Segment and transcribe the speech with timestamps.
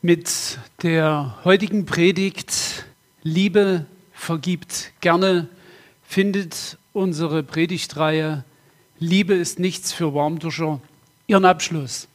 [0.00, 2.86] Mit der heutigen Predigt
[3.24, 5.48] Liebe vergibt gerne
[6.04, 8.44] findet unsere Predigtreihe
[9.00, 10.80] Liebe ist nichts für Warmduscher
[11.26, 12.06] ihren Abschluss.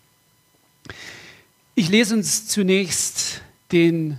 [1.76, 3.42] Ich lese uns zunächst
[3.74, 4.18] den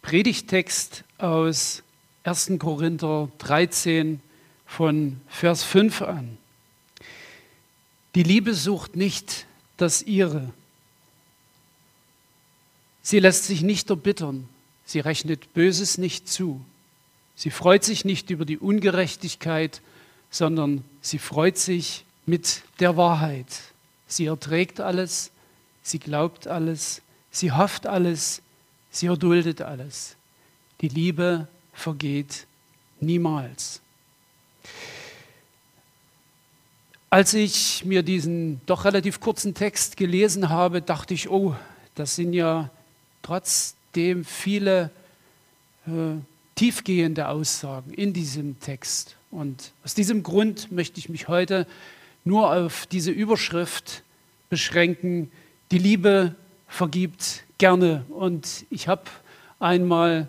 [0.00, 1.82] Predigtext aus
[2.22, 2.52] 1.
[2.58, 4.20] Korinther 13
[4.64, 6.38] von Vers 5 an.
[8.14, 9.44] Die Liebe sucht nicht
[9.76, 10.54] das ihre
[13.02, 14.48] Sie lässt sich nicht erbittern,
[14.84, 16.60] sie rechnet Böses nicht zu.
[17.34, 19.80] Sie freut sich nicht über die Ungerechtigkeit,
[20.30, 23.46] sondern sie freut sich mit der Wahrheit.
[24.06, 25.30] Sie erträgt alles,
[25.82, 27.00] sie glaubt alles,
[27.30, 28.42] sie hofft alles,
[28.90, 30.16] sie erduldet alles.
[30.80, 32.46] Die Liebe vergeht
[33.00, 33.80] niemals.
[37.08, 41.56] Als ich mir diesen doch relativ kurzen Text gelesen habe, dachte ich, oh,
[41.94, 42.70] das sind ja
[43.22, 44.90] trotzdem viele
[45.86, 46.20] äh,
[46.54, 49.16] tiefgehende Aussagen in diesem Text.
[49.30, 51.66] Und aus diesem Grund möchte ich mich heute
[52.24, 54.02] nur auf diese Überschrift
[54.48, 55.30] beschränken,
[55.70, 56.34] die Liebe
[56.68, 58.04] vergibt gerne.
[58.08, 59.04] Und ich habe
[59.58, 60.28] einmal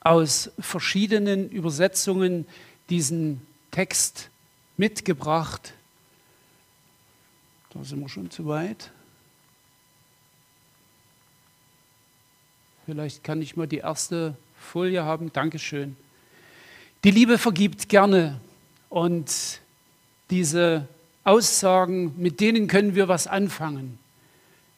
[0.00, 2.46] aus verschiedenen Übersetzungen
[2.90, 4.30] diesen Text
[4.76, 5.74] mitgebracht.
[7.70, 8.90] Da sind wir schon zu weit.
[12.88, 15.30] Vielleicht kann ich mal die erste Folie haben.
[15.30, 15.94] Dankeschön.
[17.04, 18.40] Die Liebe vergibt gerne.
[18.88, 19.60] Und
[20.30, 20.88] diese
[21.22, 23.98] Aussagen, mit denen können wir was anfangen.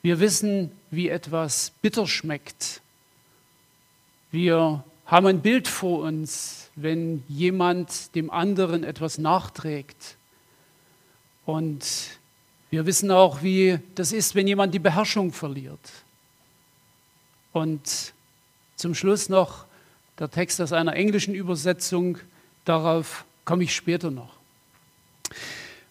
[0.02, 2.80] Wir wissen, wie etwas bitter schmeckt.
[4.32, 10.16] Wir haben ein Bild vor uns, wenn jemand dem anderen etwas nachträgt.
[11.46, 11.86] Und
[12.70, 15.78] wir wissen auch, wie das ist, wenn jemand die Beherrschung verliert.
[17.52, 18.12] Und
[18.76, 19.64] zum Schluss noch
[20.18, 22.18] der Text aus einer englischen Übersetzung.
[22.64, 24.34] Darauf komme ich später noch.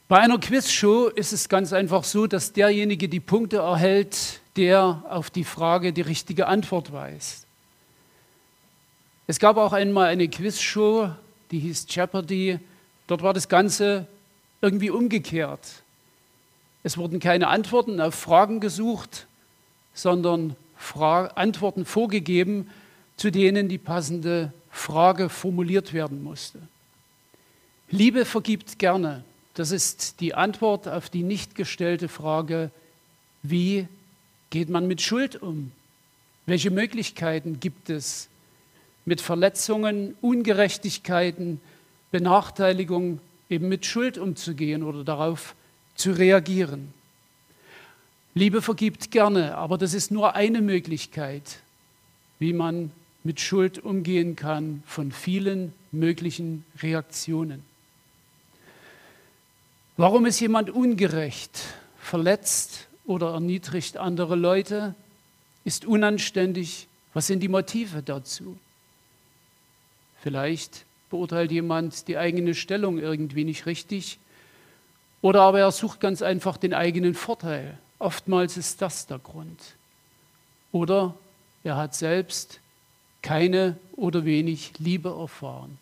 [0.07, 5.29] Bei einer Quizshow ist es ganz einfach so, dass derjenige die Punkte erhält, der auf
[5.29, 7.45] die Frage die richtige Antwort weiß.
[9.27, 11.11] Es gab auch einmal eine Quizshow,
[11.51, 12.59] die hieß Jeopardy.
[13.05, 14.07] Dort war das Ganze
[14.61, 15.83] irgendwie umgekehrt.
[16.81, 19.27] Es wurden keine Antworten auf Fragen gesucht,
[19.93, 22.69] sondern Fra Antworten vorgegeben,
[23.17, 26.59] zu denen die passende Frage formuliert werden musste.
[27.91, 29.23] Liebe vergibt gerne.
[29.55, 32.71] Das ist die Antwort auf die nicht gestellte Frage,
[33.43, 33.87] wie
[34.49, 35.71] geht man mit Schuld um?
[36.45, 38.29] Welche Möglichkeiten gibt es,
[39.05, 41.59] mit Verletzungen, Ungerechtigkeiten,
[42.11, 43.19] Benachteiligung
[43.49, 45.55] eben mit Schuld umzugehen oder darauf
[45.95, 46.93] zu reagieren?
[48.35, 51.59] Liebe vergibt gerne, aber das ist nur eine Möglichkeit,
[52.37, 52.91] wie man
[53.23, 57.63] mit Schuld umgehen kann von vielen möglichen Reaktionen.
[59.97, 61.59] Warum ist jemand ungerecht,
[61.99, 64.95] verletzt oder erniedrigt andere Leute,
[65.65, 66.87] ist unanständig?
[67.13, 68.57] Was sind die Motive dazu?
[70.21, 74.19] Vielleicht beurteilt jemand die eigene Stellung irgendwie nicht richtig
[75.21, 77.77] oder aber er sucht ganz einfach den eigenen Vorteil.
[77.99, 79.75] Oftmals ist das der Grund.
[80.71, 81.15] Oder
[81.63, 82.59] er hat selbst
[83.21, 85.77] keine oder wenig Liebe erfahren.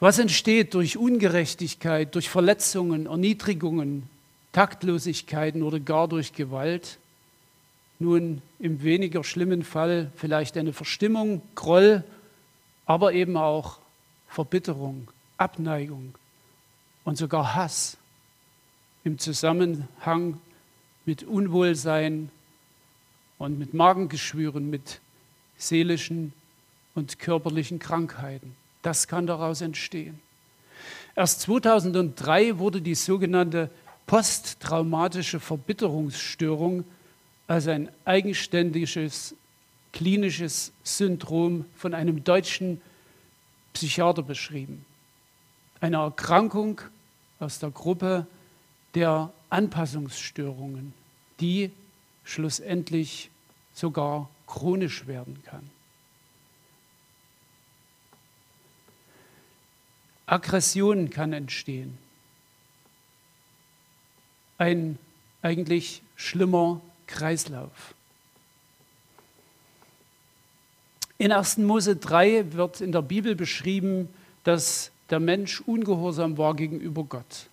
[0.00, 4.08] Was entsteht durch Ungerechtigkeit, durch Verletzungen, Erniedrigungen,
[4.52, 6.98] Taktlosigkeiten oder gar durch Gewalt?
[7.98, 12.04] Nun, im weniger schlimmen Fall vielleicht eine Verstimmung, Groll,
[12.86, 13.78] aber eben auch
[14.28, 16.14] Verbitterung, Abneigung
[17.02, 17.96] und sogar Hass
[19.08, 20.38] im Zusammenhang
[21.06, 22.28] mit Unwohlsein
[23.38, 25.00] und mit Magengeschwüren, mit
[25.56, 26.34] seelischen
[26.94, 28.54] und körperlichen Krankheiten.
[28.82, 30.20] Das kann daraus entstehen.
[31.16, 33.70] Erst 2003 wurde die sogenannte
[34.06, 36.84] posttraumatische Verbitterungsstörung
[37.46, 39.34] als ein eigenständiges
[39.94, 42.82] klinisches Syndrom von einem deutschen
[43.72, 44.84] Psychiater beschrieben.
[45.80, 46.82] Eine Erkrankung
[47.40, 48.26] aus der Gruppe
[48.94, 50.92] der Anpassungsstörungen,
[51.40, 51.70] die
[52.24, 53.30] schlussendlich
[53.72, 55.68] sogar chronisch werden kann.
[60.26, 61.96] Aggression kann entstehen.
[64.58, 64.98] Ein
[65.40, 67.94] eigentlich schlimmer Kreislauf.
[71.16, 71.58] In 1.
[71.58, 74.08] Mose 3 wird in der Bibel beschrieben,
[74.44, 77.47] dass der Mensch ungehorsam war gegenüber Gott.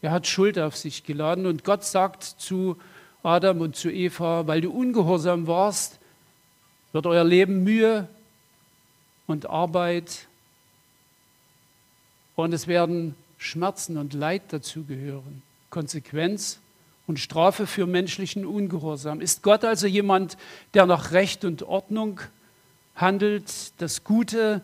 [0.00, 2.76] Er hat Schuld auf sich geladen und Gott sagt zu
[3.22, 5.98] Adam und zu Eva, weil du ungehorsam warst,
[6.92, 8.08] wird euer Leben Mühe
[9.26, 10.26] und Arbeit
[12.36, 15.42] und es werden Schmerzen und Leid dazugehören.
[15.70, 16.60] Konsequenz
[17.06, 19.20] und Strafe für menschlichen Ungehorsam.
[19.20, 20.36] Ist Gott also jemand,
[20.74, 22.20] der nach Recht und Ordnung
[22.94, 24.62] handelt, das Gute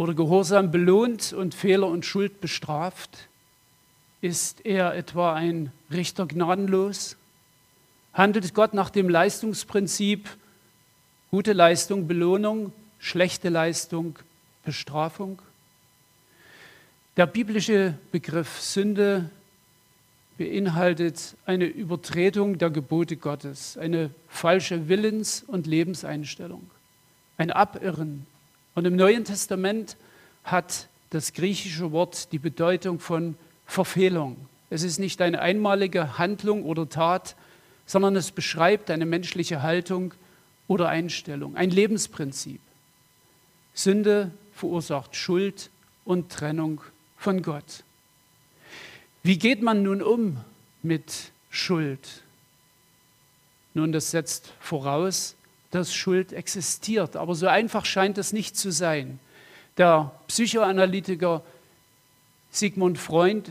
[0.00, 3.28] oder Gehorsam belohnt und Fehler und Schuld bestraft?
[4.22, 7.18] Ist er etwa ein Richter gnadenlos?
[8.14, 10.30] Handelt Gott nach dem Leistungsprinzip
[11.30, 14.18] gute Leistung Belohnung, schlechte Leistung
[14.64, 15.42] Bestrafung?
[17.18, 19.28] Der biblische Begriff Sünde
[20.38, 26.70] beinhaltet eine Übertretung der Gebote Gottes, eine falsche Willens- und Lebenseinstellung,
[27.36, 28.24] ein Abirren.
[28.74, 29.96] Und im Neuen Testament
[30.44, 33.36] hat das griechische Wort die Bedeutung von
[33.66, 34.36] Verfehlung.
[34.70, 37.34] Es ist nicht eine einmalige Handlung oder Tat,
[37.86, 40.14] sondern es beschreibt eine menschliche Haltung
[40.68, 42.60] oder Einstellung, ein Lebensprinzip.
[43.74, 45.70] Sünde verursacht Schuld
[46.04, 46.80] und Trennung
[47.16, 47.82] von Gott.
[49.22, 50.38] Wie geht man nun um
[50.82, 52.22] mit Schuld?
[53.74, 55.34] Nun, das setzt voraus,
[55.70, 59.18] dass Schuld existiert, aber so einfach scheint es nicht zu sein.
[59.76, 61.42] Der Psychoanalytiker
[62.50, 63.48] Sigmund Freund,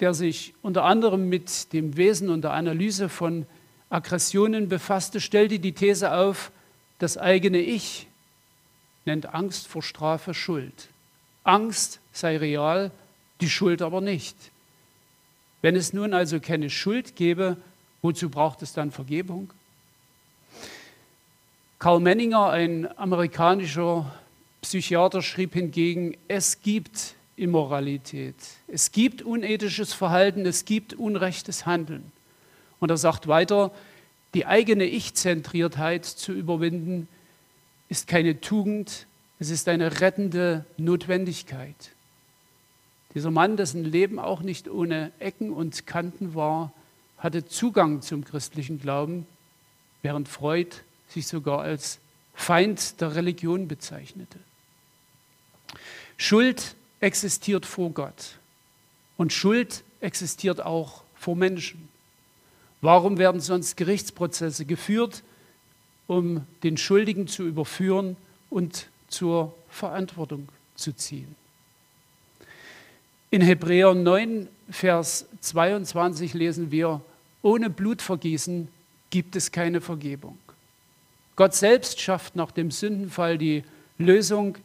[0.00, 3.46] der sich unter anderem mit dem Wesen und der Analyse von
[3.88, 6.50] Aggressionen befasste, stellte die These auf,
[6.98, 8.06] das eigene Ich
[9.04, 10.88] nennt Angst vor Strafe Schuld.
[11.44, 12.90] Angst sei real,
[13.40, 14.36] die Schuld aber nicht.
[15.62, 17.56] Wenn es nun also keine Schuld gäbe,
[18.02, 19.52] wozu braucht es dann Vergebung?
[21.82, 24.14] Karl Menninger, ein amerikanischer
[24.60, 28.36] Psychiater, schrieb hingegen, es gibt Immoralität,
[28.68, 32.12] es gibt unethisches Verhalten, es gibt unrechtes Handeln.
[32.78, 33.72] Und er sagt weiter,
[34.32, 37.08] die eigene Ich-Zentriertheit zu überwinden,
[37.88, 39.08] ist keine Tugend,
[39.40, 41.90] es ist eine rettende Notwendigkeit.
[43.12, 46.72] Dieser Mann, dessen Leben auch nicht ohne Ecken und Kanten war,
[47.18, 49.26] hatte Zugang zum christlichen Glauben,
[50.02, 50.76] während Freud
[51.12, 51.98] sich sogar als
[52.34, 54.38] Feind der Religion bezeichnete.
[56.16, 58.38] Schuld existiert vor Gott
[59.16, 61.88] und Schuld existiert auch vor Menschen.
[62.80, 65.22] Warum werden sonst Gerichtsprozesse geführt,
[66.08, 68.16] um den Schuldigen zu überführen
[68.50, 71.36] und zur Verantwortung zu ziehen?
[73.30, 77.00] In Hebräer 9, Vers 22 lesen wir,
[77.40, 78.68] ohne Blutvergießen
[79.10, 80.38] gibt es keine Vergebung.
[81.42, 83.64] Gott selbst schafft nach dem Sündenfall die
[83.98, 84.58] Lösung,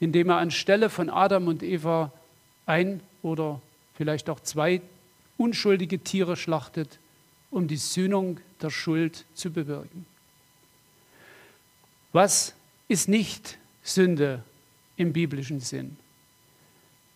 [0.00, 2.10] indem er anstelle von Adam und Eva
[2.66, 3.62] ein oder
[3.94, 4.82] vielleicht auch zwei
[5.38, 6.98] unschuldige Tiere schlachtet,
[7.52, 10.06] um die Sühnung der Schuld zu bewirken.
[12.12, 12.54] Was
[12.88, 14.42] ist nicht Sünde
[14.96, 15.96] im biblischen Sinn?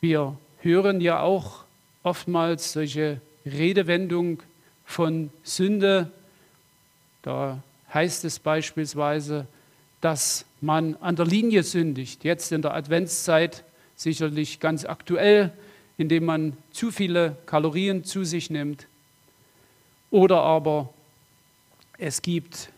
[0.01, 1.65] Wir hören ja auch
[2.05, 4.39] oftmals solche Redewendungen
[4.85, 6.13] von Sünde.
[7.23, 7.61] Da
[7.93, 9.47] heißt es beispielsweise,
[10.01, 12.25] dass man an der Linie sündigt.
[12.25, 13.65] Jetzt in der Adventszeit
[13.97, 15.53] sicherlich ganz aktuell,
[15.97, 18.87] indem man zu viele Kalorien zu sich nimmt.
[20.11, 20.93] Oder aber
[21.99, 22.71] es gibt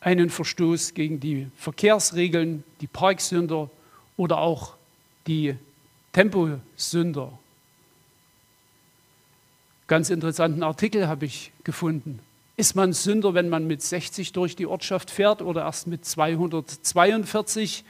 [0.00, 3.70] einen Verstoß gegen die Verkehrsregeln, die Parksünder
[4.16, 4.74] oder auch
[5.26, 5.56] die
[6.12, 7.38] Temposünder.
[9.86, 12.20] Ganz interessanten Artikel habe ich gefunden.
[12.58, 17.84] Ist man Sünder, wenn man mit 60 durch die Ortschaft fährt oder erst mit 242,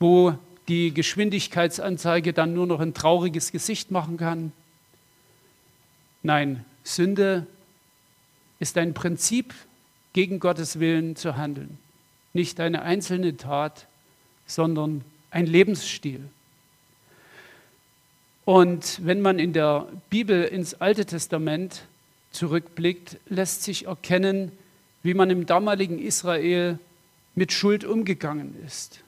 [0.00, 0.34] wo
[0.66, 4.50] die Geschwindigkeitsanzeige dann nur noch ein trauriges Gesicht machen kann?
[6.24, 7.46] Nein, Sünde
[8.58, 9.54] ist ein Prinzip,
[10.12, 11.78] gegen Gottes Willen zu handeln.
[12.32, 13.86] Nicht eine einzelne Tat,
[14.44, 16.28] sondern ein Lebensstil.
[18.44, 21.84] Und wenn man in der Bibel ins Alte Testament
[22.30, 24.52] zurückblickt, lässt sich erkennen,
[25.02, 26.78] wie man im damaligen Israel
[27.34, 29.00] mit Schuld umgegangen ist.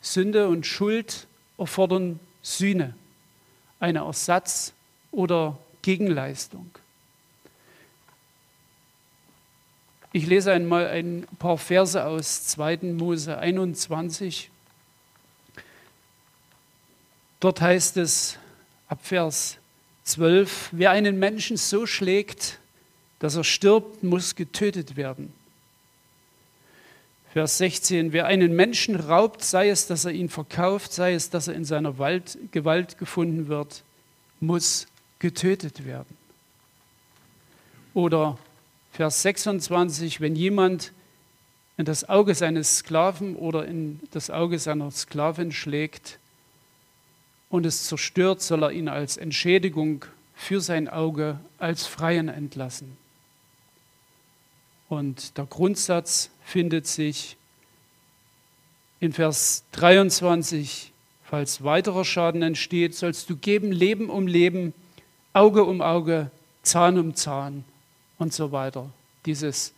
[0.00, 1.26] Sünde und Schuld
[1.58, 2.94] erfordern Sühne,
[3.80, 4.72] eine Ersatz-
[5.10, 6.70] oder Gegenleistung.
[10.12, 12.78] Ich lese einmal ein paar Verse aus 2.
[12.94, 14.50] Mose 21.
[17.38, 18.38] Dort heißt es
[18.88, 19.58] ab Vers
[20.06, 22.58] 12, wer einen Menschen so schlägt,
[23.18, 25.32] dass er stirbt, muss getötet werden.
[27.32, 31.48] Vers 16, wer einen Menschen raubt, sei es, dass er ihn verkauft, sei es, dass
[31.48, 31.92] er in seiner
[32.52, 33.82] Gewalt gefunden wird,
[34.40, 34.86] muss
[35.18, 36.16] getötet werden.
[37.92, 38.38] Oder
[38.92, 40.92] Vers 26, wenn jemand
[41.76, 46.18] in das Auge seines Sklaven oder in das Auge seiner Sklavin schlägt
[47.48, 52.96] und es zerstört, soll er ihn als Entschädigung für sein Auge als Freien entlassen.
[54.88, 57.36] Und der Grundsatz findet sich
[59.00, 60.92] in Vers 23,
[61.24, 64.72] falls weiterer Schaden entsteht, sollst du geben Leben um Leben,
[65.32, 66.30] Auge um Auge,
[66.62, 67.64] Zahn um Zahn
[68.18, 68.90] und so weiter.
[69.26, 69.72] Dieses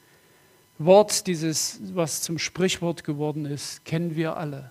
[0.79, 4.71] Wort, dieses, was zum Sprichwort geworden ist, kennen wir alle.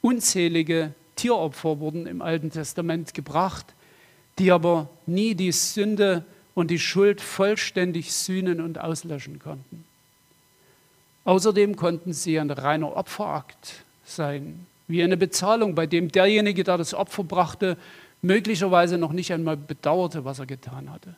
[0.00, 3.66] Unzählige Tieropfer wurden im Alten Testament gebracht,
[4.38, 9.84] die aber nie die Sünde und die Schuld vollständig sühnen und auslöschen konnten.
[11.24, 16.94] Außerdem konnten sie ein reiner Opferakt sein, wie eine Bezahlung, bei dem derjenige, der das
[16.94, 17.76] Opfer brachte,
[18.20, 21.14] möglicherweise noch nicht einmal bedauerte, was er getan hatte.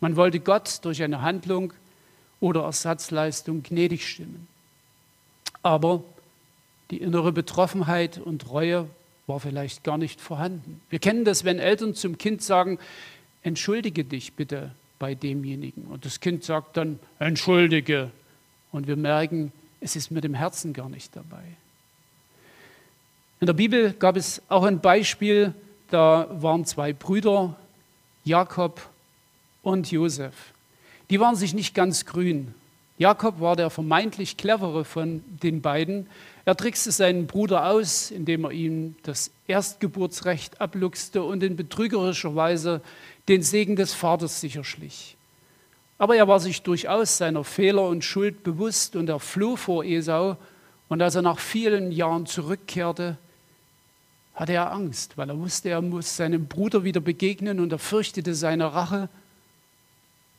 [0.00, 1.72] Man wollte Gott durch eine Handlung
[2.40, 4.48] oder Ersatzleistung gnädig stimmen.
[5.62, 6.02] Aber
[6.90, 8.88] die innere Betroffenheit und Reue
[9.26, 10.80] war vielleicht gar nicht vorhanden.
[10.90, 12.78] Wir kennen das, wenn Eltern zum Kind sagen,
[13.42, 15.84] entschuldige dich bitte bei demjenigen.
[15.84, 18.10] Und das Kind sagt dann, entschuldige.
[18.70, 21.42] Und wir merken, es ist mit dem Herzen gar nicht dabei.
[23.40, 25.52] In der Bibel gab es auch ein Beispiel,
[25.90, 27.56] da waren zwei Brüder,
[28.24, 28.88] Jakob
[29.62, 30.52] und Josef
[31.12, 32.54] die waren sich nicht ganz grün.
[32.96, 36.06] Jakob war der vermeintlich clevere von den beiden.
[36.44, 42.80] Er trickste seinen Bruder aus, indem er ihm das Erstgeburtsrecht abluchste und in betrügerischer Weise
[43.28, 45.16] den Segen des Vaters sicherschlich.
[45.98, 50.36] Aber er war sich durchaus seiner Fehler und Schuld bewusst und er floh vor Esau.
[50.88, 53.18] Und als er nach vielen Jahren zurückkehrte,
[54.34, 58.34] hatte er Angst, weil er wusste, er muss seinem Bruder wieder begegnen und er fürchtete
[58.34, 59.08] seine Rache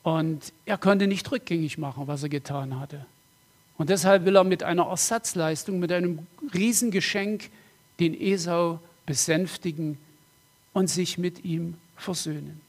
[0.02, 3.06] und er konnte nicht rückgängig machen, was er getan hatte.
[3.76, 7.50] Und deshalb will er mit einer Ersatzleistung, mit einem Riesengeschenk
[7.98, 9.98] den Esau besänftigen
[10.72, 12.60] und sich mit ihm versöhnen.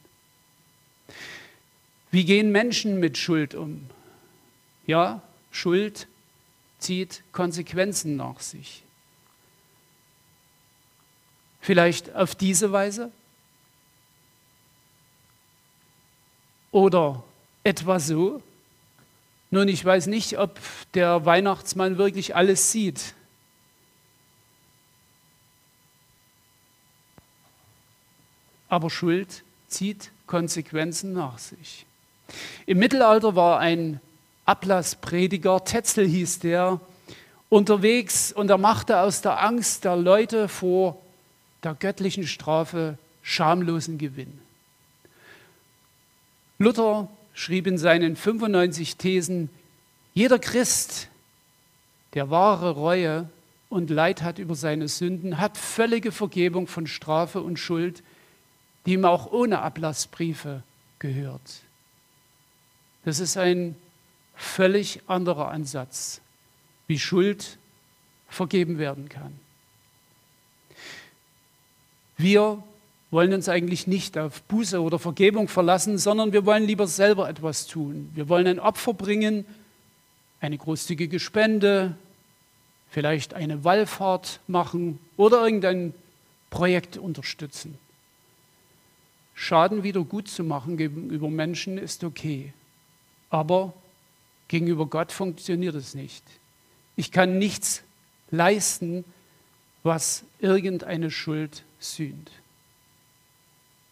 [2.12, 3.88] Wie gehen Menschen mit Schuld um?
[4.88, 5.22] Ja,
[5.52, 6.08] Schuld
[6.80, 8.84] zieht Konsequenzen nach sich.
[11.62, 13.12] Vielleicht auf diese Weise,
[16.76, 17.24] Oder
[17.64, 18.44] etwa so?
[19.56, 20.60] Nun, ich weiß nicht, ob
[20.96, 23.14] der Weihnachtsmann wirklich alles sieht.
[28.68, 31.86] Aber Schuld zieht Konsequenzen nach sich.
[32.66, 34.02] Im Mittelalter war ein
[34.44, 36.82] Ablassprediger, Tetzel hieß der,
[37.48, 41.02] unterwegs und er machte aus der Angst der Leute vor
[41.64, 44.38] der göttlichen Strafe schamlosen Gewinn.
[46.60, 49.50] Luther schrieb in seinen 95 Thesen,
[50.16, 51.10] jeder Christ,
[52.14, 53.30] der wahre Reue
[53.70, 58.02] und Leid hat über seine Sünden, hat völlige Vergebung von Strafe und Schuld,
[58.86, 60.64] die ihm auch ohne Ablassbriefe
[61.00, 61.62] gehört.
[63.04, 63.76] Das ist ein
[64.36, 66.22] völlig anderer Ansatz,
[66.88, 67.58] wie Schuld
[68.30, 69.38] vergeben werden kann.
[72.18, 72.64] Wir
[73.16, 77.66] wollen uns eigentlich nicht auf Buße oder Vergebung verlassen, sondern wir wollen lieber selber etwas
[77.66, 78.12] tun.
[78.14, 79.46] Wir wollen ein Opfer bringen,
[80.42, 81.96] eine großzügige Spende,
[82.90, 85.94] vielleicht eine Wallfahrt machen oder irgendein
[86.50, 87.78] Projekt unterstützen.
[89.34, 92.52] Schaden wieder gut zu machen gegenüber Menschen ist okay,
[93.30, 93.74] aber
[94.50, 96.24] gegenüber Gott funktioniert es nicht.
[96.98, 97.82] Ich kann nichts
[98.30, 99.06] leisten,
[99.84, 102.30] was irgendeine Schuld sühnt.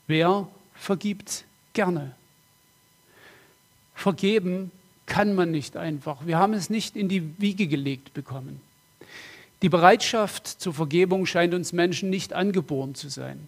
[0.07, 2.15] Wer vergibt gerne?
[3.95, 4.71] Vergeben
[5.05, 6.25] kann man nicht einfach.
[6.25, 8.61] Wir haben es nicht in die Wiege gelegt bekommen.
[9.61, 13.47] Die Bereitschaft zur Vergebung scheint uns Menschen nicht angeboren zu sein.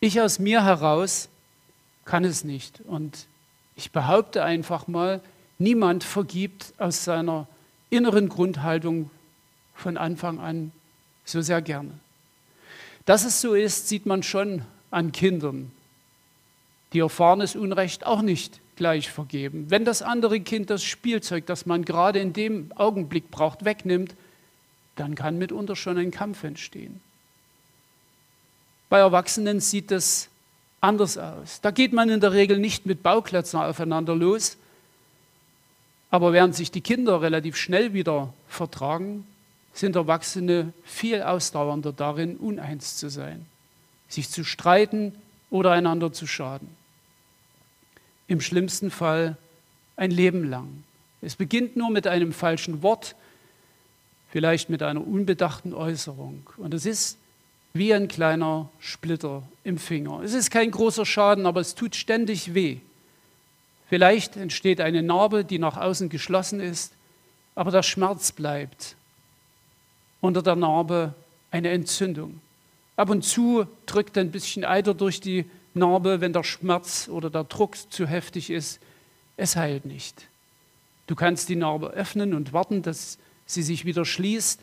[0.00, 1.28] Ich aus mir heraus
[2.04, 2.80] kann es nicht.
[2.80, 3.26] Und
[3.76, 5.20] ich behaupte einfach mal,
[5.58, 7.46] niemand vergibt aus seiner
[7.90, 9.10] inneren Grundhaltung
[9.74, 10.72] von Anfang an
[11.24, 11.92] so sehr gerne.
[13.04, 15.70] Dass es so ist, sieht man schon an Kindern,
[16.92, 19.66] die erfahrenes Unrecht auch nicht gleich vergeben.
[19.68, 24.14] Wenn das andere Kind das Spielzeug, das man gerade in dem Augenblick braucht, wegnimmt,
[24.96, 27.00] dann kann mitunter schon ein Kampf entstehen.
[28.88, 30.28] Bei Erwachsenen sieht das
[30.80, 31.60] anders aus.
[31.60, 34.56] Da geht man in der Regel nicht mit Bauklötzen aufeinander los,
[36.10, 39.26] aber während sich die Kinder relativ schnell wieder vertragen,
[39.72, 43.46] sind Erwachsene viel ausdauernder darin, uneins zu sein
[44.10, 45.14] sich zu streiten
[45.48, 46.68] oder einander zu schaden.
[48.28, 49.36] im schlimmsten Fall
[49.96, 50.84] ein Leben lang.
[51.20, 53.16] Es beginnt nur mit einem falschen Wort,
[54.30, 56.48] vielleicht mit einer unbedachten Äußerung.
[56.56, 57.18] Und es ist
[57.72, 60.20] wie ein kleiner Splitter im Finger.
[60.22, 62.78] Es ist kein großer Schaden, aber es tut ständig weh.
[63.88, 66.92] Vielleicht entsteht eine Narbe, die nach außen geschlossen ist,
[67.56, 68.94] aber der Schmerz bleibt.
[70.20, 71.14] Unter der Narbe
[71.50, 72.40] eine Entzündung.
[73.00, 77.44] Ab und zu drückt ein bisschen Eiter durch die Narbe, wenn der Schmerz oder der
[77.44, 78.78] Druck zu heftig ist.
[79.38, 80.28] Es heilt nicht.
[81.06, 83.16] Du kannst die Narbe öffnen und warten, dass
[83.46, 84.60] sie sich wieder schließt,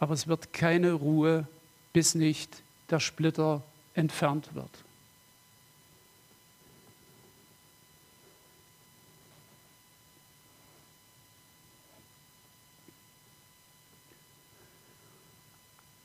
[0.00, 1.46] aber es wird keine Ruhe,
[1.92, 3.62] bis nicht der Splitter
[3.94, 4.68] entfernt wird.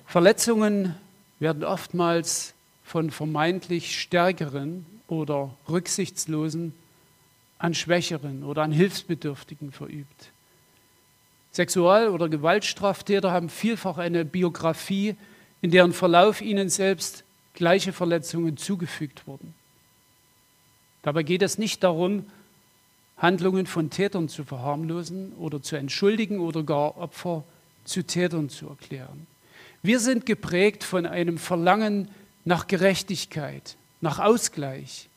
[0.06, 0.96] Verletzungen
[1.42, 6.74] werden oftmals von vermeintlich Stärkeren oder Rücksichtslosen
[7.58, 10.32] an Schwächeren oder an Hilfsbedürftigen verübt.
[11.52, 15.16] Sexual- oder Gewaltstraftäter haben vielfach eine Biografie,
[15.62, 17.24] in deren Verlauf ihnen selbst
[17.56, 19.54] gleiche Verletzungen zugefügt wurden.
[21.02, 22.26] Dabei geht es nicht darum,
[23.18, 27.44] Handlungen von Tätern zu verharmlosen oder zu entschuldigen oder gar Opfer
[27.84, 29.28] zu Tätern zu erklären.
[29.84, 32.10] Wir sind geprägt von einem Verlangen
[32.46, 35.10] nach Gerechtigkeit, nach Ausgleich,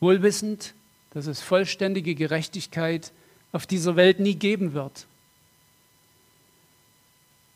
[0.00, 0.74] wohlwissend,
[1.10, 3.12] dass es vollständige Gerechtigkeit
[3.52, 5.06] auf dieser Welt nie geben wird.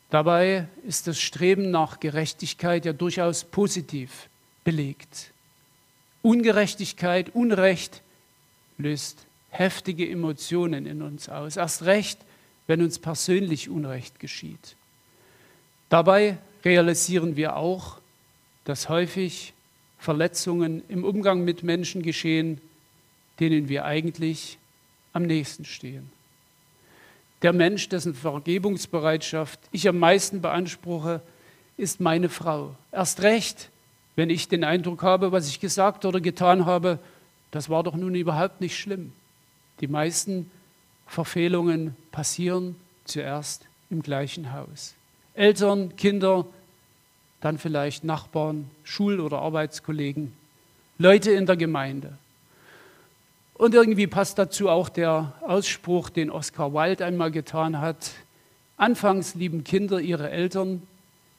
[0.09, 4.29] Dabei ist das Streben nach Gerechtigkeit ja durchaus positiv
[4.63, 5.31] belegt.
[6.21, 8.01] Ungerechtigkeit, Unrecht
[8.77, 12.19] löst heftige Emotionen in uns aus, erst recht,
[12.67, 14.75] wenn uns persönlich Unrecht geschieht.
[15.95, 17.99] Dabei realisieren wir auch,
[18.65, 19.53] dass häufig
[19.97, 22.59] Verletzungen im Umgang mit Menschen geschehen,
[23.39, 24.57] denen wir eigentlich
[25.13, 26.11] am nächsten stehen.
[27.43, 31.21] Der Mensch, dessen Vergebungsbereitschaft ich am meisten beanspruche,
[31.77, 32.75] ist meine Frau.
[32.91, 33.69] Erst recht,
[34.17, 36.99] wenn ich den Eindruck habe, was ich gesagt oder getan habe,
[37.51, 39.13] das war doch nun überhaupt nicht schlimm.
[39.79, 40.51] Die meisten
[41.07, 44.93] Verfehlungen passieren zuerst im gleichen Haus.
[45.35, 46.45] Eltern, Kinder,
[47.41, 50.33] dann vielleicht Nachbarn, Schul- oder Arbeitskollegen,
[50.97, 52.17] Leute in der Gemeinde.
[53.53, 58.11] Und irgendwie passt dazu auch der Ausspruch, den Oscar Wilde einmal getan hat.
[58.77, 60.81] Anfangs lieben Kinder ihre Eltern,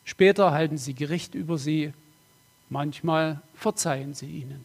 [0.05, 1.93] später halten sie Gericht über sie,
[2.71, 4.65] manchmal verzeihen sie ihnen.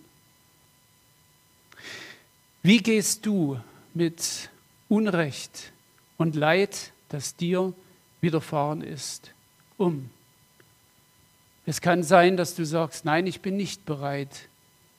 [2.63, 3.59] Wie gehst du
[3.93, 4.49] mit
[4.87, 5.71] Unrecht
[6.17, 7.73] und Leid, das dir
[8.21, 9.31] widerfahren ist,
[9.77, 10.09] um?
[11.65, 14.47] Es kann sein, dass du sagst, nein, ich bin nicht bereit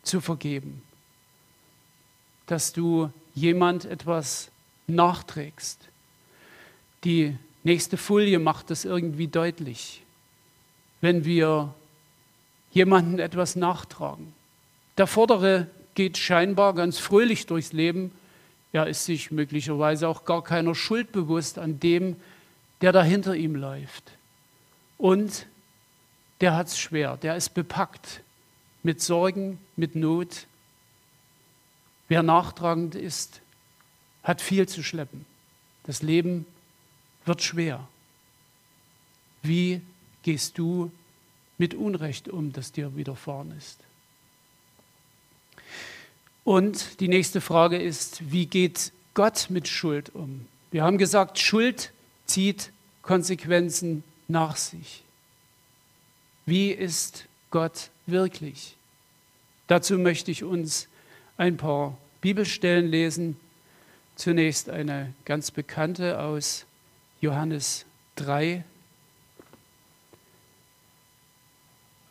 [0.02, 0.82] zu vergeben
[2.52, 4.50] dass du jemand etwas
[4.86, 5.88] nachträgst.
[7.02, 10.02] Die nächste Folie macht das irgendwie deutlich.
[11.00, 11.74] Wenn wir
[12.72, 14.34] jemanden etwas nachtragen.
[14.98, 18.12] Der Vordere geht scheinbar ganz fröhlich durchs Leben.
[18.72, 22.16] Er ist sich möglicherweise auch gar keiner Schuld bewusst an dem,
[22.82, 24.12] der da hinter ihm läuft.
[24.98, 25.46] Und
[26.40, 28.22] der hat es schwer, der ist bepackt
[28.82, 30.46] mit Sorgen, mit Not,
[32.12, 33.40] Wer nachtragend ist,
[34.22, 35.24] hat viel zu schleppen.
[35.84, 36.44] Das Leben
[37.24, 37.88] wird schwer.
[39.42, 39.80] Wie
[40.22, 40.92] gehst du
[41.56, 43.78] mit Unrecht um, das dir widerfahren ist?
[46.44, 50.46] Und die nächste Frage ist, wie geht Gott mit Schuld um?
[50.70, 51.94] Wir haben gesagt, Schuld
[52.32, 55.02] zieht Konsequenzen nach sich.
[56.46, 58.74] Wie ist Gott wirklich?
[59.66, 60.88] Dazu möchte ich uns
[61.36, 63.36] ein paar Bibelstellen lesen.
[64.16, 66.64] Zunächst eine ganz bekannte aus
[67.20, 67.84] Johannes
[68.16, 68.64] 3,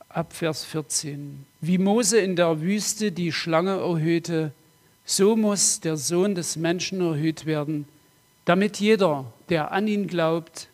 [0.07, 1.47] ab Vers 14.
[1.61, 4.51] Wie Mose in der Wüste die Schlange erhöhte,
[5.03, 7.87] so muss der Sohn des Menschen erhöht werden,
[8.45, 10.69] damit jeder, der an ihn glaubt,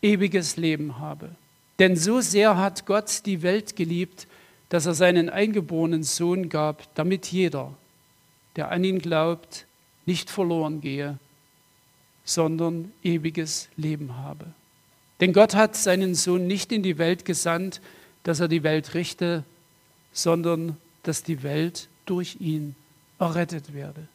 [0.00, 1.30] ewiges Leben habe.
[1.78, 4.26] Denn so sehr hat Gott die Welt geliebt,
[4.70, 7.74] dass er seinen eingeborenen Sohn gab, damit jeder,
[8.56, 9.66] der an ihn glaubt,
[10.06, 11.18] nicht verloren gehe,
[12.24, 14.46] sondern ewiges Leben habe.
[15.20, 17.82] Denn Gott hat seinen Sohn nicht in die Welt gesandt,
[18.22, 19.44] dass er die Welt richte,
[20.14, 22.74] sondern dass die Welt durch ihn
[23.18, 24.08] errettet werde.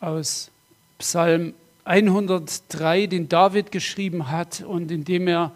[0.00, 0.50] Aus
[0.98, 1.54] Psalm
[1.84, 5.52] 103, den David geschrieben hat und in dem er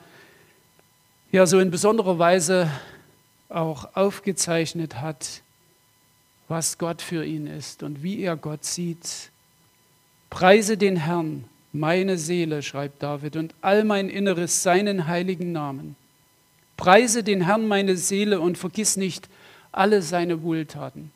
[1.33, 2.71] ja so in besonderer Weise
[3.49, 5.43] auch aufgezeichnet hat,
[6.49, 9.31] was Gott für ihn ist und wie er Gott sieht.
[10.29, 15.97] Preise den Herrn, meine Seele, schreibt David, und all mein Inneres seinen heiligen Namen.
[16.77, 19.29] Preise den Herrn, meine Seele, und vergiss nicht
[19.73, 21.11] alle seine Wohltaten,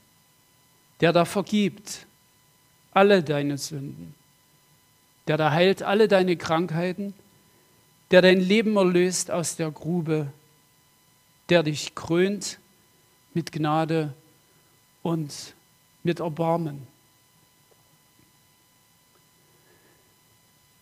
[1.01, 2.07] der da vergibt
[2.94, 4.14] alle deine Sünden,
[5.26, 7.12] der da heilt alle deine Krankheiten,
[8.11, 10.33] der dein Leben erlöst aus der Grube,
[11.48, 12.59] der dich krönt
[13.35, 14.14] mit Gnade
[15.02, 15.54] und
[16.02, 16.87] mit Erbarmen.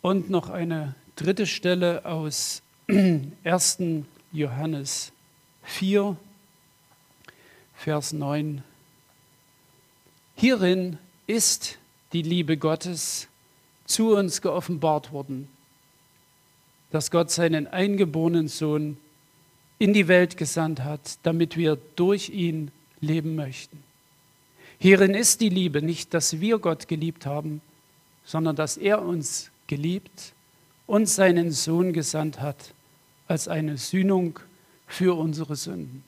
[0.02, 2.62] Und noch eine dritte Stelle aus
[3.44, 3.78] 1.
[4.32, 5.12] Johannes
[5.62, 6.16] 4,
[7.74, 8.62] Vers 9.
[10.36, 11.78] Hierin ist
[12.12, 13.28] die Liebe Gottes
[13.86, 15.48] zu uns geoffenbart worden,
[16.90, 18.96] dass Gott seinen eingeborenen Sohn
[19.78, 22.70] in die Welt gesandt hat, damit wir durch ihn
[23.00, 23.82] leben möchten.
[24.78, 27.60] Hierin ist die Liebe nicht, dass wir Gott geliebt haben,
[28.24, 30.32] sondern dass er uns geliebt
[30.86, 32.74] und seinen Sohn gesandt hat
[33.26, 34.38] als eine Sühnung
[34.86, 36.04] für unsere Sünden.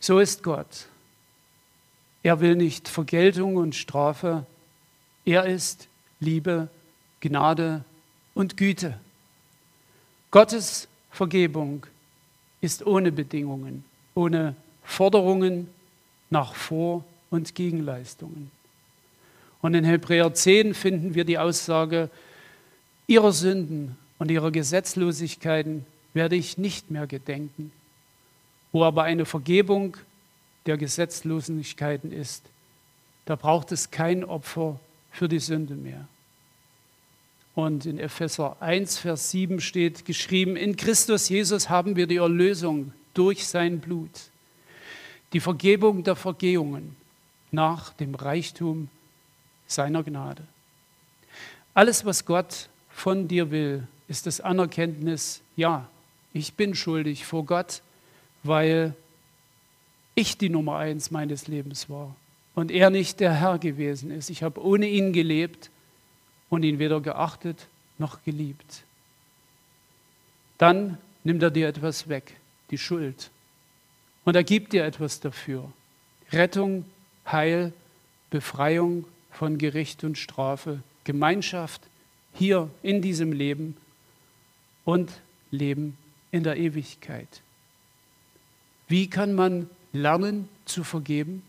[0.00, 0.86] So ist Gott.
[2.22, 4.44] Er will nicht Vergeltung und Strafe.
[5.24, 6.68] Er ist Liebe,
[7.20, 7.84] Gnade
[8.34, 8.98] und Güte.
[10.30, 11.86] Gottes Vergebung
[12.60, 14.54] ist ohne Bedingungen, ohne
[14.84, 15.68] Forderungen
[16.28, 18.50] nach Vor- und Gegenleistungen.
[19.62, 22.10] Und in Hebräer 10 finden wir die Aussage,
[23.06, 27.72] ihrer Sünden und ihrer Gesetzlosigkeiten werde ich nicht mehr gedenken.
[28.72, 29.96] Wo aber eine Vergebung
[30.66, 32.44] der Gesetzlosigkeiten ist,
[33.24, 34.78] da braucht es kein Opfer
[35.10, 36.06] für die Sünde mehr.
[37.54, 42.92] Und in Epheser 1, Vers 7 steht geschrieben, in Christus Jesus haben wir die Erlösung
[43.14, 44.10] durch sein Blut,
[45.32, 46.96] die Vergebung der Vergehungen
[47.50, 48.88] nach dem Reichtum
[49.66, 50.42] seiner Gnade.
[51.74, 55.88] Alles, was Gott von dir will, ist das Anerkenntnis, ja,
[56.32, 57.82] ich bin schuldig vor Gott,
[58.42, 58.94] weil
[60.20, 62.14] ich die Nummer eins meines Lebens war
[62.54, 64.30] und er nicht der Herr gewesen ist.
[64.30, 65.70] Ich habe ohne ihn gelebt
[66.48, 67.66] und ihn weder geachtet
[67.98, 68.84] noch geliebt.
[70.58, 72.36] Dann nimmt er dir etwas weg,
[72.70, 73.30] die Schuld.
[74.24, 75.72] Und er gibt dir etwas dafür.
[76.32, 76.84] Rettung,
[77.26, 77.72] Heil,
[78.30, 81.82] Befreiung von Gericht und Strafe, Gemeinschaft
[82.34, 83.76] hier in diesem Leben
[84.84, 85.10] und
[85.50, 85.96] Leben
[86.30, 87.42] in der Ewigkeit.
[88.88, 91.42] Wie kann man lernen zu vergeben?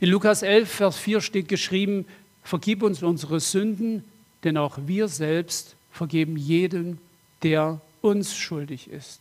[0.00, 2.06] In Lukas 11, Vers 4 steht geschrieben,
[2.42, 4.04] vergib uns unsere Sünden,
[4.44, 6.98] denn auch wir selbst vergeben jedem,
[7.42, 9.20] der uns schuldig ist.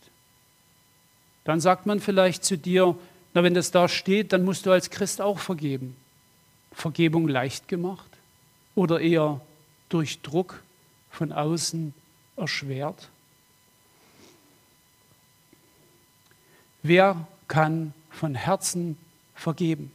[1.44, 2.98] Dann sagt man vielleicht zu dir,
[3.34, 5.96] na wenn das da steht, dann musst du als Christ auch vergeben.
[6.72, 8.10] Vergebung leicht gemacht
[8.76, 9.42] oder eher
[9.90, 10.62] durch Druck
[11.12, 11.94] von außen
[12.36, 13.10] erschwert?
[16.84, 18.98] Wer kann von Herzen
[19.36, 19.92] vergeben?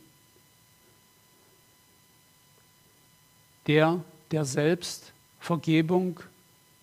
[3.67, 6.21] Der, der selbst Vergebung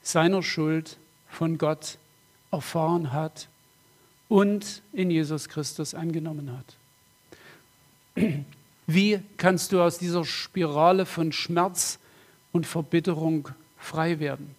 [0.01, 0.97] seiner Schuld
[1.29, 1.97] von Gott
[2.51, 3.47] erfahren hat
[4.29, 8.35] und in Jesus Christus angenommen hat.
[8.87, 11.99] Wie kannst du aus dieser Spirale von Schmerz
[12.51, 14.55] und Verbitterung frei werden?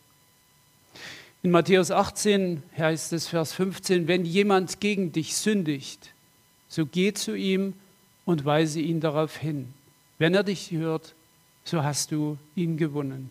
[1.43, 6.12] In Matthäus 18 heißt es, Vers 15, wenn jemand gegen dich sündigt,
[6.69, 7.75] so geh zu ihm
[8.25, 9.73] und weise ihn darauf hin.
[10.19, 11.15] Wenn er dich hört,
[11.65, 13.31] so hast du ihn gewonnen.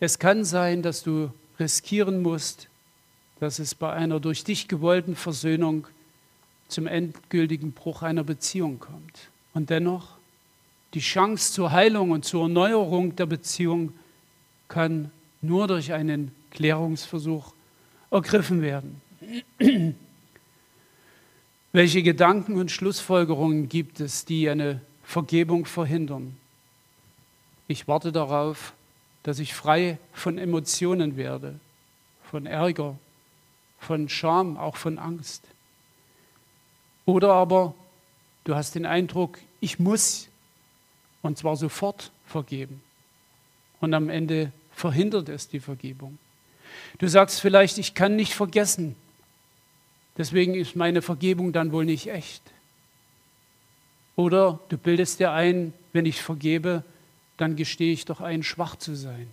[0.00, 2.68] Es kann sein, dass du riskieren musst,
[3.40, 5.86] dass es bei einer durch dich gewollten Versöhnung
[6.68, 9.28] zum endgültigen Bruch einer Beziehung kommt.
[9.52, 10.16] Und dennoch,
[10.94, 13.92] die Chance zur Heilung und zur Erneuerung der Beziehung
[14.68, 15.10] kann
[15.42, 17.52] nur durch einen Klärungsversuch
[18.10, 19.00] ergriffen werden.
[21.74, 26.36] Welche Gedanken und Schlussfolgerungen gibt es, die eine Vergebung verhindern?
[27.68, 28.72] Ich warte darauf,
[29.24, 31.58] dass ich frei von Emotionen werde,
[32.30, 32.96] von Ärger,
[33.78, 35.42] von Scham, auch von Angst.
[37.04, 37.74] Oder aber
[38.44, 40.28] Du hast den Eindruck, ich muss
[41.22, 42.82] und zwar sofort vergeben.
[43.80, 46.18] Und am Ende verhindert es die Vergebung.
[46.98, 48.96] Du sagst vielleicht, ich kann nicht vergessen.
[50.16, 52.42] Deswegen ist meine Vergebung dann wohl nicht echt.
[54.16, 56.84] Oder du bildest dir ein, wenn ich vergebe,
[57.36, 59.28] dann gestehe ich doch ein, schwach zu sein.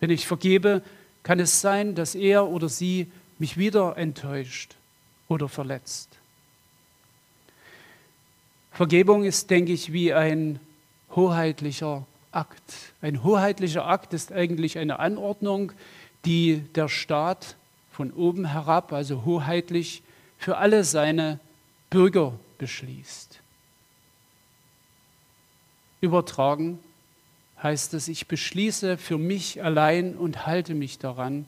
[0.00, 0.82] Wenn ich vergebe,
[1.22, 4.74] kann es sein, dass er oder sie mich wieder enttäuscht
[5.28, 6.08] oder verletzt.
[8.72, 10.60] Vergebung ist, denke ich, wie ein
[11.14, 12.92] hoheitlicher Akt.
[13.00, 15.72] Ein hoheitlicher Akt ist eigentlich eine Anordnung,
[16.24, 17.56] die der Staat
[17.96, 20.02] von oben herab, also hoheitlich,
[20.36, 21.40] für alle seine
[21.88, 23.40] Bürger beschließt.
[26.02, 26.78] Übertragen
[27.62, 31.46] heißt es, ich beschließe für mich allein und halte mich daran,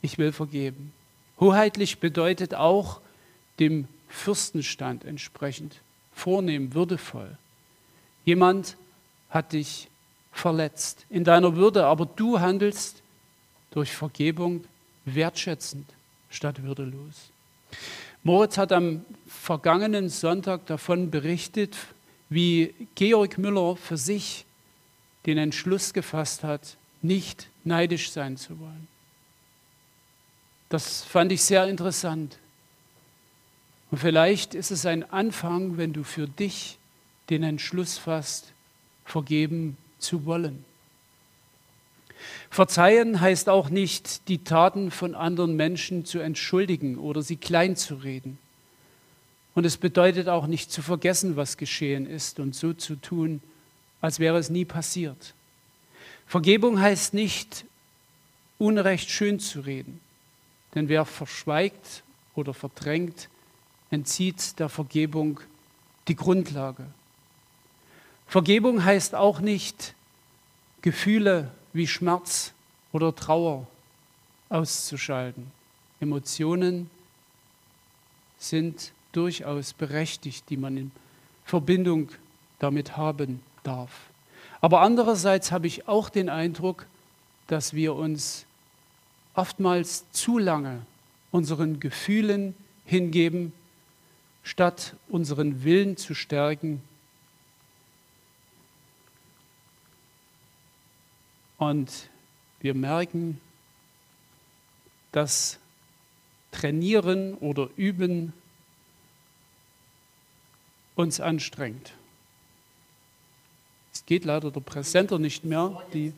[0.00, 0.92] ich will vergeben.
[1.40, 3.00] Hoheitlich bedeutet auch
[3.58, 5.80] dem Fürstenstand entsprechend,
[6.12, 7.36] vornehm, würdevoll.
[8.24, 8.76] Jemand
[9.28, 9.88] hat dich
[10.30, 13.02] verletzt in deiner Würde, aber du handelst
[13.72, 14.64] durch Vergebung
[15.04, 15.86] wertschätzend
[16.30, 17.30] statt würdelos.
[18.22, 21.76] Moritz hat am vergangenen Sonntag davon berichtet,
[22.30, 24.44] wie Georg Müller für sich
[25.26, 28.88] den Entschluss gefasst hat, nicht neidisch sein zu wollen.
[30.68, 32.38] Das fand ich sehr interessant.
[33.90, 36.78] Und vielleicht ist es ein Anfang, wenn du für dich
[37.30, 38.52] den Entschluss fasst,
[39.04, 40.64] vergeben zu wollen.
[42.50, 47.96] Verzeihen heißt auch nicht, die Taten von anderen Menschen zu entschuldigen oder sie klein zu
[47.96, 48.38] reden.
[49.54, 53.40] Und es bedeutet auch nicht zu vergessen, was geschehen ist und so zu tun,
[54.00, 55.34] als wäre es nie passiert.
[56.26, 57.64] Vergebung heißt nicht,
[58.58, 60.00] Unrecht schön zu reden,
[60.74, 63.28] denn wer verschweigt oder verdrängt,
[63.90, 65.40] entzieht der Vergebung
[66.08, 66.86] die Grundlage.
[68.26, 69.94] Vergebung heißt auch nicht,
[70.82, 72.54] Gefühle wie Schmerz
[72.92, 73.66] oder Trauer
[74.48, 75.50] auszuschalten.
[76.00, 76.88] Emotionen
[78.38, 80.90] sind durchaus berechtigt, die man in
[81.44, 82.10] Verbindung
[82.58, 83.90] damit haben darf.
[84.60, 86.86] Aber andererseits habe ich auch den Eindruck,
[87.48, 88.46] dass wir uns
[89.34, 90.80] oftmals zu lange
[91.30, 92.54] unseren Gefühlen
[92.86, 93.52] hingeben,
[94.42, 96.82] statt unseren Willen zu stärken.
[101.58, 102.08] Und
[102.60, 103.40] wir merken,
[105.12, 105.58] dass
[106.50, 108.32] Trainieren oder Üben
[110.94, 111.92] uns anstrengt.
[113.92, 115.82] Es geht leider der Präsenter nicht mehr.
[115.92, 116.12] Die,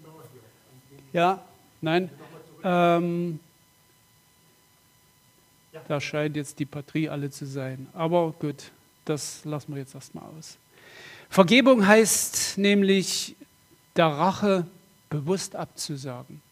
[1.12, 1.44] ja,
[1.80, 2.10] nein.
[2.62, 3.40] Ähm,
[5.88, 7.86] da scheint jetzt die Patrie alle zu sein.
[7.92, 8.70] Aber gut,
[9.04, 10.56] das lassen wir jetzt erstmal aus.
[11.28, 13.36] Vergebung heißt nämlich,
[13.94, 14.66] der Rache
[15.10, 16.42] bewusst abzusagen,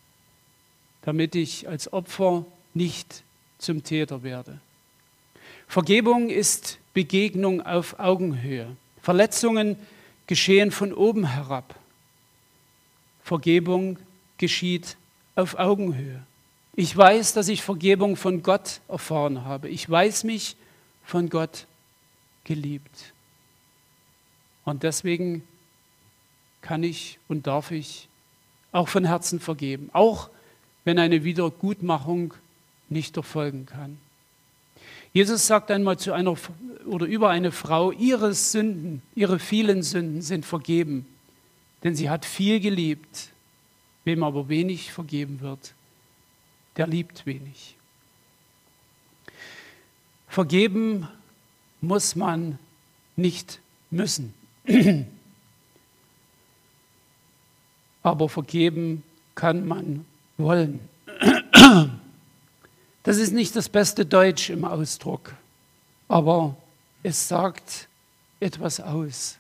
[1.02, 3.22] damit ich als Opfer nicht
[3.58, 4.60] zum Täter werde.
[5.66, 8.76] Vergebung ist Begegnung auf Augenhöhe.
[9.02, 9.76] Verletzungen
[10.26, 11.74] geschehen von oben herab.
[13.22, 13.98] Vergebung
[14.38, 14.96] geschieht
[15.34, 16.22] auf Augenhöhe.
[16.76, 19.68] Ich weiß, dass ich Vergebung von Gott erfahren habe.
[19.68, 20.56] Ich weiß mich
[21.04, 21.66] von Gott
[22.44, 23.12] geliebt.
[24.64, 25.42] Und deswegen
[26.62, 28.08] kann ich und darf ich
[28.74, 30.28] auch von Herzen vergeben, auch
[30.84, 32.34] wenn eine Wiedergutmachung
[32.88, 33.98] nicht erfolgen kann.
[35.12, 36.36] Jesus sagt einmal zu einer
[36.86, 41.06] oder über eine Frau, ihre Sünden, ihre vielen Sünden sind vergeben,
[41.84, 43.30] denn sie hat viel geliebt.
[44.06, 45.72] Wem aber wenig vergeben wird,
[46.76, 47.76] der liebt wenig.
[50.28, 51.08] Vergeben
[51.80, 52.58] muss man
[53.16, 53.60] nicht
[53.90, 54.34] müssen.
[58.04, 59.02] Aber vergeben
[59.34, 60.04] kann man
[60.36, 60.78] wollen.
[63.02, 65.34] Das ist nicht das beste Deutsch im Ausdruck,
[66.06, 66.56] aber
[67.02, 67.88] es sagt
[68.40, 69.38] etwas aus.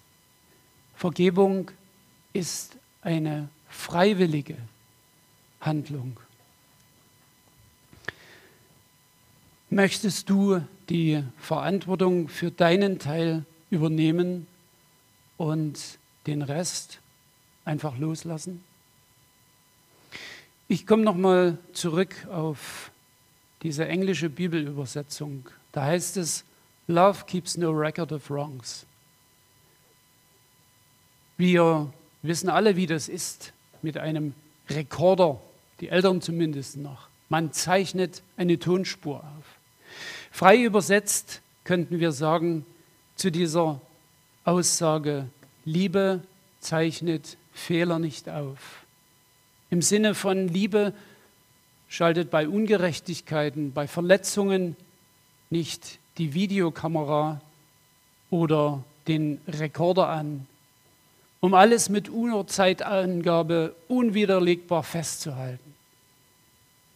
[0.96, 1.70] Vergebung
[2.32, 4.56] ist eine freiwillige
[5.60, 6.16] Handlung.
[9.70, 14.46] Möchtest du die Verantwortung für deinen Teil übernehmen
[15.36, 17.00] und den Rest
[17.64, 18.62] einfach loslassen?
[20.68, 22.90] Ich komme nochmal zurück auf
[23.62, 25.48] diese englische Bibelübersetzung.
[25.72, 26.44] Da heißt es,
[26.86, 28.86] Love keeps no record of wrongs.
[31.36, 34.34] Wir wissen alle, wie das ist mit einem
[34.68, 35.40] Rekorder,
[35.80, 37.08] die Eltern zumindest noch.
[37.28, 39.44] Man zeichnet eine Tonspur auf.
[40.30, 42.64] Frei übersetzt könnten wir sagen
[43.16, 43.80] zu dieser
[44.44, 45.26] Aussage,
[45.64, 46.22] Liebe
[46.60, 48.84] zeichnet Fehler nicht auf.
[49.70, 50.92] Im Sinne von Liebe
[51.88, 54.76] schaltet bei Ungerechtigkeiten, bei Verletzungen
[55.50, 57.40] nicht die Videokamera
[58.30, 60.46] oder den Rekorder an,
[61.40, 65.74] um alles mit Uhrzeitangabe unwiderlegbar festzuhalten.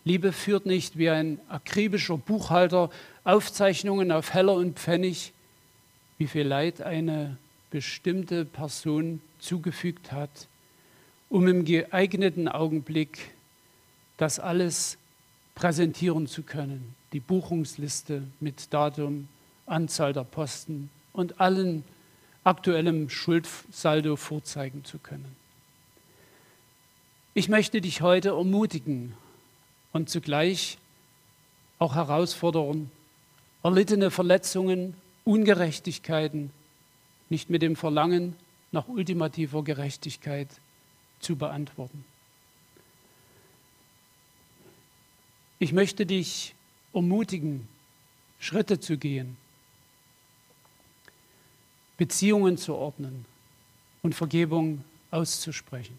[0.05, 2.91] Liebe führt nicht wie ein akribischer Buchhalter
[3.25, 5.33] Aufzeichnungen auf Heller und Pfennig,
[6.17, 7.37] wie viel Leid eine
[7.71, 10.49] bestimmte Person zugefügt hat,
[11.29, 13.35] um im geeigneten Augenblick
[14.17, 14.99] das alles
[15.55, 16.95] präsentieren zu können.
[17.13, 19.29] Die Buchungsliste mit Datum,
[19.67, 21.85] Anzahl der Posten und allen
[22.45, 25.37] aktuellem Schuldsaldo vorzeigen zu können.
[27.35, 29.15] Ich möchte dich heute ermutigen
[29.93, 30.79] und zugleich
[31.79, 32.91] auch herausfordern,
[33.63, 36.51] erlittene Verletzungen, Ungerechtigkeiten
[37.29, 38.35] nicht mit dem Verlangen
[38.73, 40.49] nach ultimativer Gerechtigkeit
[41.21, 42.05] zu beantworten.
[45.59, 46.55] Ich möchte dich
[46.93, 47.67] ermutigen,
[48.39, 49.37] Schritte zu gehen,
[51.97, 53.25] Beziehungen zu ordnen
[54.03, 55.99] und Vergebung auszusprechen.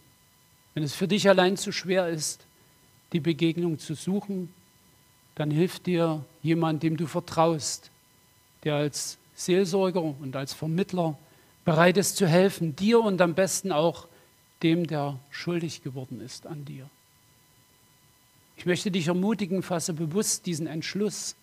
[0.74, 2.46] Wenn es für dich allein zu schwer ist,
[3.12, 4.54] die Begegnung zu suchen,
[5.36, 7.92] dann hilft dir jemand, dem du vertraust,
[8.64, 11.18] der als Seelsorger und als Vermittler
[11.66, 14.08] bereit ist zu helfen, dir und am besten auch
[14.64, 16.90] dem, der schuldig geworden ist an dir.
[18.58, 21.36] Ich möchte dich ermutigen, fasse bewusst diesen Entschluss,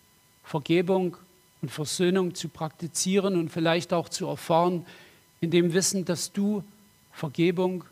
[0.43, 1.17] Vergebung
[1.61, 4.85] und Versöhnung zu praktizieren und vielleicht auch zu erfahren,
[5.41, 6.63] in dem Wissen, dass du
[7.11, 7.83] Vergebung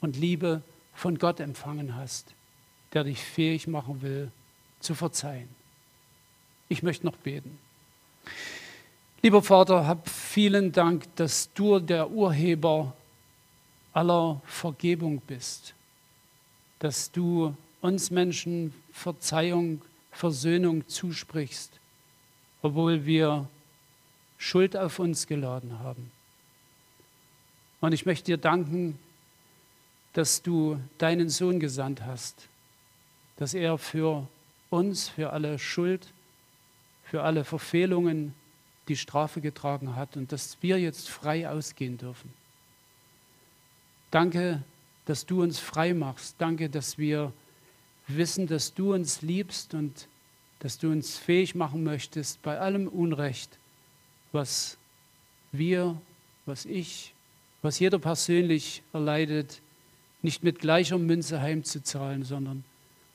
[0.00, 0.62] und Liebe
[0.94, 2.34] von Gott empfangen hast,
[2.92, 4.30] der dich fähig machen will,
[4.80, 5.48] zu verzeihen.
[6.68, 7.58] Ich möchte noch beten.
[9.24, 12.94] Lieber Vater, hab vielen Dank, dass du der Urheber
[13.94, 15.72] aller Vergebung bist,
[16.78, 19.80] dass du uns Menschen Verzeihung,
[20.12, 21.70] Versöhnung zusprichst,
[22.60, 23.48] obwohl wir
[24.36, 26.10] Schuld auf uns geladen haben.
[27.80, 28.98] Und ich möchte dir danken,
[30.12, 32.46] dass du deinen Sohn gesandt hast,
[33.38, 34.28] dass er für
[34.68, 36.12] uns, für alle Schuld,
[37.04, 38.34] für alle Verfehlungen
[38.88, 42.32] die Strafe getragen hat und dass wir jetzt frei ausgehen dürfen.
[44.10, 44.62] Danke,
[45.06, 46.36] dass du uns frei machst.
[46.38, 47.32] Danke, dass wir
[48.06, 50.08] wissen, dass du uns liebst und
[50.60, 53.58] dass du uns fähig machen möchtest, bei allem Unrecht,
[54.32, 54.78] was
[55.52, 56.00] wir,
[56.46, 57.12] was ich,
[57.62, 59.60] was jeder persönlich erleidet,
[60.22, 62.64] nicht mit gleicher Münze heimzuzahlen, sondern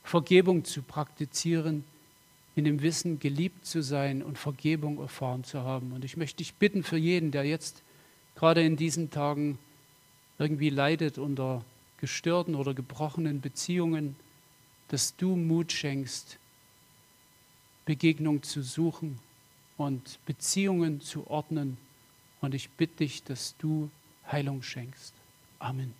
[0.04, 1.84] Vergebung zu praktizieren,
[2.60, 5.94] in dem Wissen, geliebt zu sein und Vergebung erfahren zu haben.
[5.94, 7.82] Und ich möchte dich bitten für jeden, der jetzt
[8.36, 9.58] gerade in diesen Tagen
[10.38, 11.64] irgendwie leidet unter
[11.98, 14.16] gestörten oder gebrochenen Beziehungen,
[14.90, 16.38] dass du Mut schenkst,
[17.86, 19.20] Begegnung zu suchen
[19.78, 21.78] und Beziehungen zu ordnen.
[22.42, 23.90] Und ich bitte dich, dass du
[24.30, 25.14] Heilung schenkst.
[25.60, 25.94] Amen.